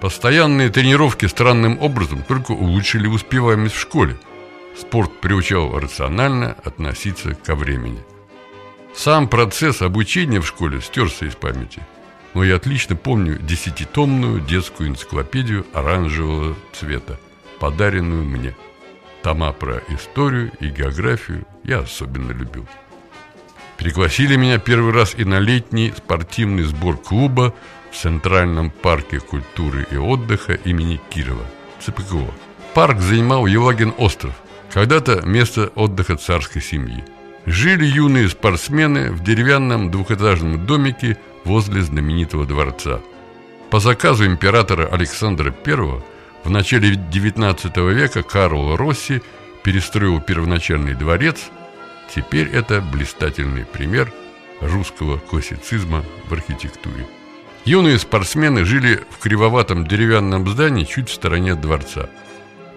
Постоянные 0.00 0.68
тренировки 0.68 1.26
странным 1.26 1.78
образом 1.80 2.22
только 2.22 2.52
улучшили 2.52 3.06
успеваемость 3.06 3.76
в 3.76 3.80
школе. 3.80 4.16
Спорт 4.78 5.20
приучал 5.20 5.78
рационально 5.78 6.56
относиться 6.64 7.34
ко 7.34 7.54
времени. 7.54 8.02
Сам 8.94 9.28
процесс 9.28 9.80
обучения 9.80 10.40
в 10.40 10.46
школе 10.46 10.80
стерся 10.80 11.26
из 11.26 11.34
памяти. 11.34 11.82
Но 12.34 12.44
я 12.44 12.56
отлично 12.56 12.96
помню 12.96 13.38
десятитомную 13.38 14.40
детскую 14.40 14.88
энциклопедию 14.88 15.66
оранжевого 15.72 16.56
цвета, 16.72 17.18
подаренную 17.60 18.24
мне. 18.24 18.54
Тома 19.22 19.52
про 19.52 19.82
историю 19.88 20.50
и 20.58 20.68
географию 20.68 21.46
я 21.64 21.80
особенно 21.80 22.32
любил. 22.32 22.66
Пригласили 23.76 24.36
меня 24.36 24.58
первый 24.58 24.92
раз 24.92 25.14
и 25.16 25.24
на 25.24 25.40
летний 25.40 25.92
спортивный 25.96 26.64
сбор 26.64 26.96
клуба 26.96 27.54
в 27.90 27.96
Центральном 27.96 28.70
парке 28.70 29.20
культуры 29.20 29.86
и 29.90 29.96
отдыха 29.96 30.54
имени 30.54 31.00
Кирова, 31.10 31.44
ЦПКО. 31.80 32.32
Парк 32.74 33.00
занимал 33.00 33.46
Елагин 33.46 33.92
остров, 33.98 34.34
когда-то 34.72 35.20
место 35.22 35.70
отдыха 35.74 36.16
царской 36.16 36.62
семьи. 36.62 37.04
Жили 37.44 37.84
юные 37.84 38.28
спортсмены 38.28 39.10
в 39.10 39.22
деревянном 39.22 39.90
двухэтажном 39.90 40.64
домике 40.64 41.18
возле 41.44 41.82
знаменитого 41.82 42.46
дворца. 42.46 43.00
По 43.70 43.80
заказу 43.80 44.26
императора 44.26 44.86
Александра 44.86 45.54
I 45.64 46.02
в 46.44 46.50
начале 46.50 46.94
XIX 46.94 47.92
века 47.92 48.22
Карл 48.22 48.76
Росси 48.76 49.22
перестроил 49.62 50.20
первоначальный 50.20 50.94
дворец. 50.94 51.50
Теперь 52.14 52.48
это 52.48 52.80
блистательный 52.80 53.64
пример 53.64 54.12
русского 54.60 55.18
классицизма 55.18 56.04
в 56.28 56.32
архитектуре. 56.32 57.06
Юные 57.64 57.98
спортсмены 57.98 58.64
жили 58.64 59.00
в 59.10 59.18
кривоватом 59.18 59.86
деревянном 59.86 60.48
здании 60.48 60.84
чуть 60.84 61.08
в 61.08 61.14
стороне 61.14 61.52
от 61.52 61.60
дворца. 61.60 62.10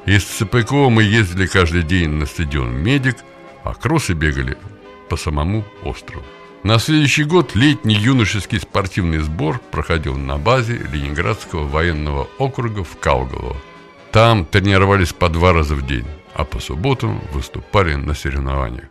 Из 0.06 0.24
ЦПКО 0.24 0.90
мы 0.90 1.04
ездили 1.04 1.48
каждый 1.48 1.82
день 1.82 2.12
на 2.12 2.28
стадион 2.28 2.76
«Медик», 2.76 3.18
а 3.64 3.74
кроссы 3.74 4.14
бегали 4.14 4.58
по 5.10 5.18
самому 5.18 5.66
острову. 5.84 6.24
На 6.66 6.80
следующий 6.80 7.26
год 7.26 7.56
летний 7.56 7.94
юношеский 7.94 8.60
спортивный 8.60 9.20
сбор 9.20 9.62
проходил 9.72 10.18
на 10.18 10.38
базе 10.40 10.78
Ленинградского 10.92 11.68
военного 11.68 12.28
округа 12.40 12.84
в 12.84 12.98
Калголово. 12.98 13.56
Там 14.12 14.46
тренировались 14.46 15.14
по 15.14 15.30
два 15.30 15.54
раза 15.54 15.76
в 15.76 15.86
день, 15.86 16.08
а 16.34 16.44
по 16.44 16.60
субботам 16.60 17.22
выступали 17.32 17.94
на 17.94 18.16
соревнованиях. 18.16 18.90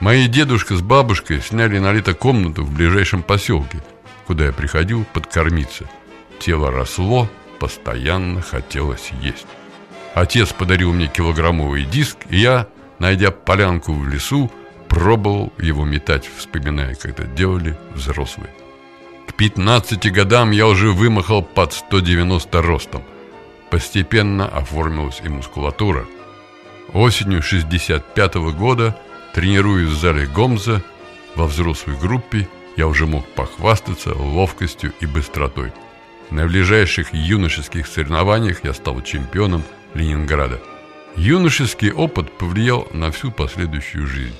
Мои 0.00 0.26
дедушка 0.26 0.74
с 0.74 0.82
бабушкой 0.82 1.40
сняли 1.40 1.78
на 1.78 1.92
лето 1.92 2.12
комнату 2.12 2.64
в 2.64 2.74
ближайшем 2.74 3.22
поселке– 3.22 3.82
куда 4.26 4.46
я 4.46 4.52
приходил 4.52 5.04
подкормиться. 5.12 5.88
Тело 6.38 6.70
росло, 6.70 7.28
постоянно 7.58 8.40
хотелось 8.40 9.12
есть. 9.22 9.46
Отец 10.14 10.52
подарил 10.52 10.92
мне 10.92 11.06
килограммовый 11.06 11.84
диск, 11.84 12.18
и 12.30 12.38
я, 12.38 12.68
найдя 12.98 13.30
полянку 13.30 13.92
в 13.92 14.08
лесу, 14.08 14.50
пробовал 14.88 15.52
его 15.58 15.84
метать, 15.84 16.28
вспоминая, 16.36 16.94
когда 16.94 17.24
делали 17.24 17.76
взрослые. 17.94 18.50
К 19.26 19.34
15 19.34 20.12
годам 20.12 20.50
я 20.50 20.66
уже 20.66 20.92
вымахал 20.92 21.42
под 21.42 21.72
190 21.72 22.62
ростом. 22.62 23.02
Постепенно 23.70 24.46
оформилась 24.46 25.20
и 25.24 25.28
мускулатура. 25.28 26.06
Осенью 26.92 27.42
65 27.42 28.36
-го 28.36 28.52
года, 28.52 28.96
тренируясь 29.34 29.88
в 29.88 29.98
зале 29.98 30.26
Гомза, 30.26 30.82
во 31.34 31.46
взрослой 31.46 31.96
группе, 31.96 32.48
я 32.76 32.86
уже 32.86 33.06
мог 33.06 33.26
похвастаться 33.34 34.14
ловкостью 34.14 34.92
и 35.00 35.06
быстротой. 35.06 35.72
На 36.30 36.46
ближайших 36.46 37.12
юношеских 37.12 37.86
соревнованиях 37.86 38.64
я 38.64 38.72
стал 38.72 39.02
чемпионом 39.02 39.62
Ленинграда. 39.94 40.60
Юношеский 41.16 41.92
опыт 41.92 42.36
повлиял 42.38 42.88
на 42.92 43.10
всю 43.10 43.30
последующую 43.30 44.06
жизнь. 44.06 44.34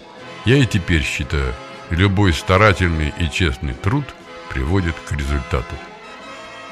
Я 0.44 0.56
и 0.56 0.66
теперь 0.66 1.02
считаю, 1.02 1.54
любой 1.90 2.34
старательный 2.34 3.14
и 3.18 3.30
честный 3.30 3.72
труд 3.72 4.04
приводит 4.50 4.94
к 5.06 5.12
результату. 5.12 5.74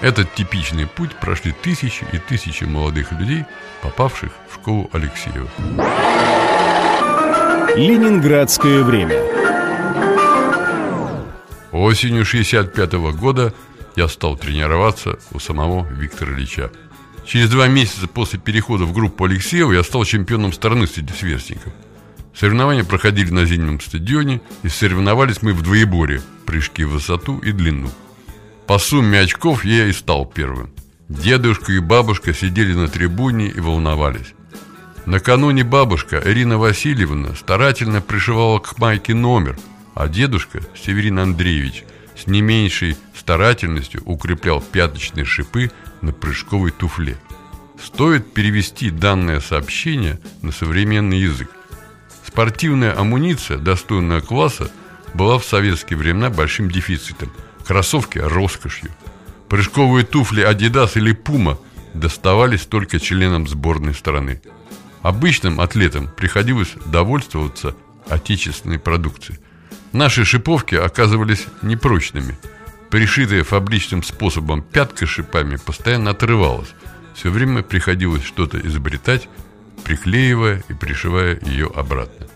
Этот 0.03 0.35
типичный 0.35 0.87
путь 0.87 1.15
прошли 1.15 1.53
тысячи 1.53 2.05
и 2.13 2.19
тысячи 2.19 2.65
молодых 2.65 3.13
людей, 3.13 3.45
попавших 3.83 4.33
в 4.51 4.57
школу 4.57 4.91
Алексеева. 4.93 5.49
Ленинградское 7.77 8.83
время. 8.83 9.19
Осенью 11.71 12.27
65 12.27 12.93
года 13.15 13.55
я 13.97 14.09
стал 14.09 14.37
тренироваться 14.37 15.19
у 15.33 15.39
самого 15.39 15.87
Виктора 15.91 16.33
Ильича. 16.33 16.71
Через 17.25 17.49
два 17.49 17.69
месяца 17.69 18.07
после 18.07 18.39
перехода 18.39 18.85
в 18.85 18.93
группу 18.93 19.25
Алексеева 19.25 19.73
я 19.73 19.83
стал 19.83 20.05
чемпионом 20.05 20.53
страны 20.53 20.87
среди 20.87 21.15
сверстников. 21.15 21.73
Соревнования 22.35 22.85
проходили 22.85 23.31
на 23.31 23.45
зимнем 23.45 23.81
стадионе, 23.81 24.41
и 24.63 24.69
соревновались 24.69 25.43
мы 25.43 25.53
в 25.53 25.63
двоеборе, 25.63 26.23
прыжки 26.47 26.85
в 26.85 26.91
высоту 26.91 27.39
и 27.39 27.53
длину. 27.53 27.91
По 28.67 28.79
сумме 28.79 29.21
очков 29.21 29.65
я 29.65 29.87
и 29.87 29.93
стал 29.93 30.25
первым. 30.27 30.71
Дедушка 31.09 31.73
и 31.73 31.79
бабушка 31.79 32.33
сидели 32.33 32.73
на 32.73 32.89
трибуне 32.89 33.49
и 33.49 33.61
волновались. 33.61 34.35
Накануне 35.05 35.65
бабушка 35.65 36.23
Ирина 36.25 36.59
Васильевна 36.59 37.35
старательно 37.35 38.01
пришивала 38.01 38.61
к 38.61 38.79
майке 38.79 39.15
номер, 39.15 39.59
а 39.95 40.09
дедушка 40.09 40.61
Северин 40.75 41.19
Андреевич 41.19 41.85
с 42.17 42.27
не 42.27 42.41
меньшей 42.41 42.97
старательностью 43.15 44.03
укреплял 44.05 44.61
пяточные 44.61 45.25
шипы 45.25 45.71
на 46.01 46.13
прыжковой 46.13 46.71
туфле. 46.71 47.17
Стоит 47.83 48.33
перевести 48.33 48.91
данное 48.91 49.41
сообщение 49.41 50.21
на 50.41 50.53
современный 50.53 51.19
язык. 51.19 51.51
Спортивная 52.27 52.99
амуниция 52.99 53.59
достойного 53.59 54.21
класса 54.21 54.71
была 55.15 55.39
в 55.39 55.45
советские 55.45 55.99
времена 55.99 56.31
большим 56.31 56.71
дефицитом, 56.71 57.33
кроссовки– 57.67 58.19
роскошью. 58.23 58.91
Прыжковые 59.49 60.07
туфли 60.07 60.49
Adidas 60.49 60.93
или 60.95 61.15
Puma 61.15 61.59
доставались 61.95 62.67
только 62.67 62.99
членам 62.99 63.47
сборной 63.47 63.95
страны. 63.95 64.41
Обычным 65.03 65.61
атлетам 65.61 66.09
приходилось 66.09 66.75
довольствоваться 66.87 67.75
отечественной 68.09 68.79
продукцией. 68.79 69.41
Наши 69.93 70.25
шиповки 70.25 70.75
оказывались 70.75 71.47
непрочными. 71.61 72.39
Пришитая 72.89 73.45
фабричным 73.45 74.03
способом 74.03 74.63
пятка 74.63 75.07
шипами 75.07 75.57
постоянно 75.57 76.11
отрывалась. 76.11 76.73
Все 77.15 77.31
время 77.31 77.63
приходилось 77.63 78.25
что-то 78.25 78.59
изобретать, 78.59 79.29
приклеивая 79.85 80.63
и 80.69 80.75
пришивая 80.75 81.39
ее 81.43 81.71
обратно. 81.75 82.27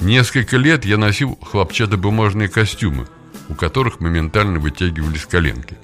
Несколько 0.00 0.56
лет 0.56 0.84
я 0.84 0.96
носил 0.96 1.38
хлопчатобумажные 1.42 2.48
костюмы, 2.48 3.06
у 3.48 3.54
которых 3.54 4.00
моментально 4.00 4.58
вытягивались 4.58 5.26
коленки. 5.26 5.76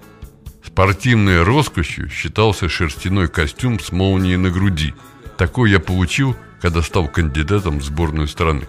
Спортивной 0.65 1.43
роскошью 1.43 2.09
считался 2.09 2.69
шерстяной 2.69 3.29
костюм 3.29 3.79
с 3.79 3.93
молнией 3.93 4.37
на 4.37 4.51
груди. 4.51 4.95
Такой 5.37 5.71
я 5.71 5.81
получил, 5.81 6.37
когда 6.61 6.83
стал 6.83 7.09
кандидатом 7.09 7.79
в 7.79 7.85
сборную 7.85 8.29
страны. 8.29 8.67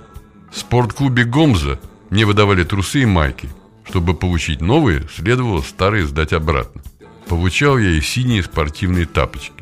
В 0.51 0.57
спортклубе 0.57 1.23
«Гомза» 1.23 1.79
мне 2.09 2.25
выдавали 2.25 2.63
трусы 2.63 3.01
и 3.01 3.05
майки. 3.05 3.49
Чтобы 3.85 4.13
получить 4.13 4.61
новые, 4.61 5.07
следовало 5.13 5.61
старые 5.61 6.05
сдать 6.05 6.33
обратно. 6.33 6.81
Получал 7.27 7.77
я 7.77 7.91
и 7.91 8.01
синие 8.01 8.43
спортивные 8.43 9.05
тапочки. 9.05 9.56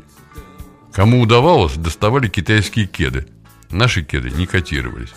Кому 0.95 1.19
удавалось, 1.19 1.75
доставали 1.75 2.29
китайские 2.29 2.85
кеды. 2.85 3.27
Наши 3.69 4.01
кеды 4.01 4.31
не 4.31 4.45
котировались. 4.45 5.11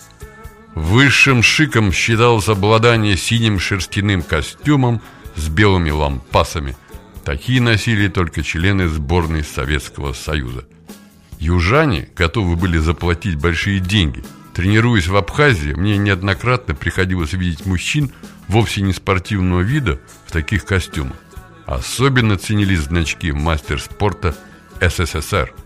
Высшим 0.75 1.41
шиком 1.41 1.93
считалось 1.93 2.49
обладание 2.49 3.15
синим 3.15 3.59
шерстяным 3.59 4.21
костюмом 4.21 5.01
с 5.37 5.47
белыми 5.47 5.89
лампасами. 5.89 6.75
Такие 7.23 7.61
носили 7.61 8.09
только 8.09 8.43
члены 8.43 8.89
сборной 8.89 9.41
Советского 9.41 10.11
Союза. 10.11 10.65
Южане 11.39 12.09
готовы 12.13 12.57
были 12.57 12.77
заплатить 12.77 13.35
большие 13.35 13.79
деньги. 13.79 14.21
Тренируясь 14.53 15.07
в 15.07 15.15
Абхазии, 15.15 15.71
мне 15.71 15.97
неоднократно 15.97 16.75
приходилось 16.75 17.31
видеть 17.31 17.65
мужчин 17.65 18.11
вовсе 18.49 18.81
не 18.81 18.91
спортивного 18.91 19.61
вида 19.61 20.01
в 20.25 20.33
таких 20.33 20.65
костюмах. 20.65 21.15
Особенно 21.65 22.37
ценились 22.37 22.81
значки 22.81 23.31
мастер 23.31 23.79
спорта 23.79 24.35
СССР– 24.81 25.53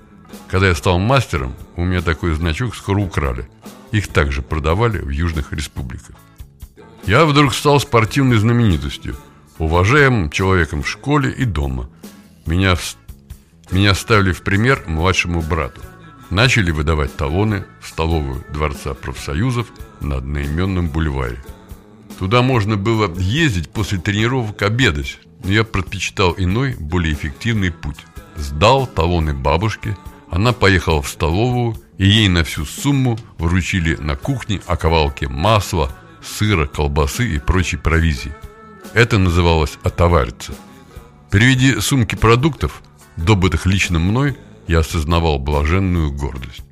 когда 0.54 0.68
я 0.68 0.76
стал 0.76 1.00
мастером, 1.00 1.56
у 1.76 1.84
меня 1.84 2.02
такой 2.02 2.36
значок 2.36 2.76
скоро 2.76 3.00
украли. 3.00 3.50
Их 3.92 4.08
также 4.08 4.44
продавали 4.44 5.00
в 5.00 5.10
южных 5.10 5.52
республиках. 5.52 6.16
Я 7.06 7.26
вдруг 7.26 7.54
стал 7.54 7.80
спортивной 7.80 8.38
знаменитостью, 8.38 9.16
уважаемым 9.58 10.30
человеком 10.30 10.84
в 10.84 10.88
школе 10.88 11.32
и 11.32 11.46
дома. 11.46 11.90
Меня, 12.46 12.76
меня 13.72 13.96
ставили 13.96 14.32
в 14.32 14.44
пример 14.44 14.84
младшему 14.86 15.42
брату. 15.42 15.82
Начали 16.30 16.72
выдавать 16.72 17.16
талоны 17.16 17.66
в 17.82 17.88
столовую 17.88 18.44
Дворца 18.54 18.94
профсоюзов 18.94 19.68
на 20.02 20.18
одноименном 20.18 20.88
бульваре. 20.88 21.44
Туда 22.20 22.42
можно 22.42 22.78
было 22.78 23.12
ездить 23.18 23.72
после 23.72 23.98
тренировок 23.98 24.62
обедать, 24.62 25.20
но 25.44 25.52
я 25.52 25.64
предпочитал 25.64 26.36
иной, 26.38 26.76
более 26.80 27.14
эффективный 27.14 27.72
путь. 27.72 28.06
Сдал 28.36 28.86
талоны 28.86 29.34
бабушке– 29.34 29.98
она 30.34 30.52
поехала 30.52 31.00
в 31.04 31.08
столовую, 31.08 31.76
и 32.00 32.08
ей 32.08 32.28
на 32.28 32.44
всю 32.44 32.66
сумму 32.66 33.20
вручили 33.38 33.96
на 33.98 34.16
кухне 34.16 34.62
оковалки 34.66 35.26
масла, 35.26 35.92
сыра, 36.24 36.66
колбасы 36.66 37.36
и 37.36 37.38
прочей 37.38 37.78
провизии. 37.78 38.34
Это 38.96 39.20
называлось 39.20 39.78
отовариться. 39.84 40.56
При 41.30 41.46
виде 41.46 41.80
сумки 41.82 42.16
продуктов, 42.16 42.82
добытых 43.16 43.68
лично 43.68 44.00
мной, 44.00 44.36
я 44.68 44.80
осознавал 44.80 45.38
блаженную 45.38 46.12
гордость. 46.12 46.64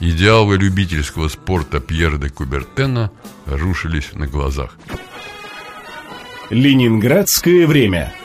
Идеалы 0.00 0.58
любительского 0.58 1.28
спорта 1.28 1.80
Пьера 1.80 2.18
де 2.18 2.28
Кубертена 2.28 3.10
рушились 3.46 4.12
на 4.12 4.26
глазах. 4.26 4.76
Ленинградское 6.50 7.66
время– 7.66 8.12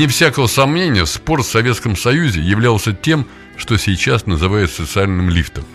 Вне 0.00 0.08
всякого 0.08 0.46
сомнения, 0.46 1.04
спорт 1.04 1.44
в 1.44 1.50
Советском 1.50 1.94
Союзе 1.94 2.40
являлся 2.40 2.94
тем, 2.94 3.26
что 3.58 3.76
сейчас 3.76 4.24
называют 4.24 4.70
социальным 4.70 5.28
лифтом. 5.28 5.66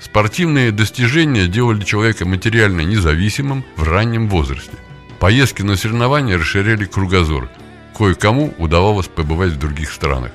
Спортивные 0.00 0.72
достижения 0.72 1.46
делали 1.46 1.84
человека 1.84 2.24
материально 2.24 2.80
независимым 2.80 3.66
в 3.76 3.82
раннем 3.82 4.30
возрасте. 4.30 4.72
Поездки 5.18 5.60
на 5.60 5.76
соревнования 5.76 6.38
расширяли 6.38 6.86
кругозор. 6.86 7.50
Кое-кому 7.94 8.54
удавалось 8.56 9.08
побывать 9.08 9.52
в 9.52 9.58
других 9.58 9.90
странах. 9.92 10.32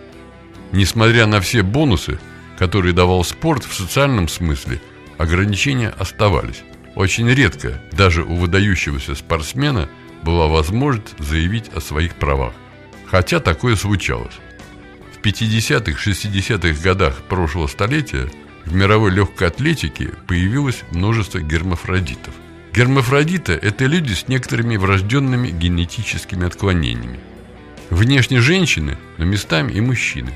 Несмотря 0.71 1.25
на 1.25 1.41
все 1.41 1.63
бонусы, 1.63 2.19
которые 2.59 2.93
давал 2.93 3.23
спорт 3.23 3.63
в 3.65 3.73
социальном 3.73 4.27
смысле, 4.27 4.79
ограничения 5.17 5.89
оставались. 5.97 6.61
Очень 6.93 7.27
редко 7.27 7.81
даже 7.91 8.21
у 8.21 8.35
выдающегося 8.35 9.15
спортсмена 9.15 9.89
была 10.21 10.45
возможность 10.45 11.17
заявить 11.17 11.71
о 11.73 11.81
своих 11.81 12.13
правах. 12.13 12.53
Хотя 13.11 13.41
такое 13.41 13.75
случалось. 13.75 14.33
В 15.13 15.19
50-х, 15.21 16.09
60-х 16.09 16.81
годах 16.81 17.21
прошлого 17.23 17.67
столетия 17.67 18.31
в 18.63 18.73
мировой 18.73 19.11
легкой 19.11 19.49
атлетике 19.49 20.11
появилось 20.27 20.83
множество 20.91 21.39
гермафродитов. 21.39 22.33
Гермафродиты– 22.73 23.51
это 23.61 23.85
люди 23.85 24.13
с 24.13 24.29
некоторыми 24.29 24.77
врожденными 24.77 25.49
генетическими 25.49 26.47
отклонениями. 26.47 27.19
Внешне 27.89 28.39
женщины, 28.39 28.97
но 29.17 29.25
местами 29.25 29.73
и 29.73 29.81
мужчины. 29.81 30.31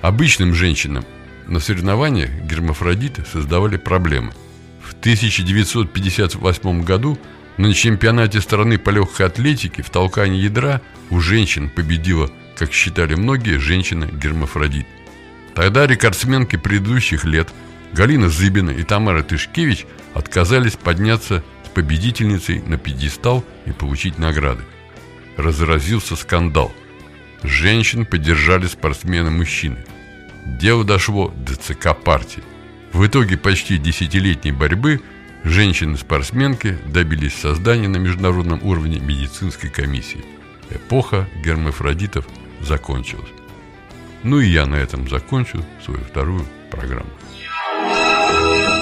Обычным 0.00 0.54
женщинам 0.54 1.04
на 1.46 1.60
соревнованиях 1.60 2.30
гермафродиты 2.30 3.22
создавали 3.30 3.76
проблемы. 3.76 4.32
В 4.82 4.94
1958 4.94 6.82
году 6.84 7.18
на 7.56 7.72
чемпионате 7.72 8.40
страны 8.40 8.78
по 8.78 8.90
легкой 8.90 9.26
атлетике 9.26 9.82
в 9.82 9.90
толкании 9.90 10.40
ядра 10.40 10.80
у 11.10 11.20
женщин 11.20 11.70
победила, 11.70 12.30
как 12.56 12.72
считали 12.72 13.14
многие, 13.14 13.58
женщина-гермафродит. 13.58 14.86
Тогда 15.54 15.86
рекордсменки 15.86 16.56
предыдущих 16.56 17.24
лет 17.24 17.48
Галина 17.92 18.28
Зыбина 18.28 18.70
и 18.70 18.82
Тамара 18.82 19.22
Тышкевич 19.22 19.86
отказались 20.14 20.74
подняться 20.74 21.44
с 21.64 21.68
победительницей 21.68 22.60
на 22.60 22.76
пьедестал 22.76 23.44
и 23.66 23.70
получить 23.70 24.18
награды. 24.18 24.64
Разразился 25.36 26.16
скандал. 26.16 26.72
Женщин 27.44 28.04
поддержали 28.04 28.66
спортсмены-мужчины. 28.66 29.84
Дело 30.44 30.82
дошло 30.82 31.32
до 31.36 31.54
ЦК 31.54 31.96
партии. 31.96 32.42
В 32.92 33.06
итоге 33.06 33.36
почти 33.36 33.78
десятилетней 33.78 34.50
борьбы– 34.50 35.00
Женщины-спортсменки 35.44 36.78
добились 36.86 37.34
создания 37.34 37.88
на 37.88 37.98
международном 37.98 38.64
уровне 38.64 38.98
медицинской 38.98 39.68
комиссии. 39.68 40.24
Эпоха 40.70 41.28
гермафродитов 41.44 42.26
закончилась. 42.60 43.28
Ну 44.22 44.40
и 44.40 44.48
я 44.48 44.64
на 44.64 44.76
этом 44.76 45.06
закончу 45.08 45.62
свою 45.84 46.00
вторую 46.00 46.46
программу. 46.70 47.10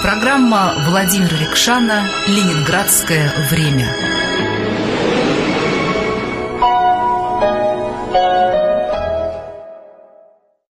Программа 0.02 0.74
Владимира 0.88 1.36
Рекшана 1.36 2.08
«Ленинградское 2.28 3.32
время». 3.50 4.21